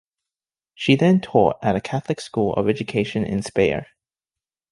[0.73, 3.85] She then taught at a Catholic school of education in Speyer.